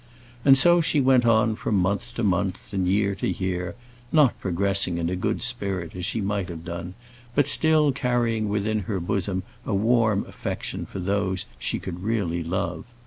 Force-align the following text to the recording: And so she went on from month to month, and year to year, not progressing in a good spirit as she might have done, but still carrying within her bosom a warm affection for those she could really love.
And 0.43 0.57
so 0.57 0.81
she 0.81 0.99
went 0.99 1.27
on 1.27 1.55
from 1.55 1.75
month 1.75 2.15
to 2.15 2.23
month, 2.23 2.73
and 2.73 2.87
year 2.87 3.13
to 3.13 3.27
year, 3.27 3.75
not 4.11 4.33
progressing 4.41 4.97
in 4.97 5.11
a 5.11 5.15
good 5.15 5.43
spirit 5.43 5.95
as 5.95 6.05
she 6.05 6.21
might 6.21 6.49
have 6.49 6.65
done, 6.65 6.95
but 7.35 7.47
still 7.47 7.91
carrying 7.91 8.49
within 8.49 8.79
her 8.89 8.99
bosom 8.99 9.43
a 9.63 9.75
warm 9.75 10.25
affection 10.25 10.87
for 10.87 10.97
those 10.97 11.45
she 11.59 11.77
could 11.77 12.01
really 12.01 12.43
love. 12.43 12.85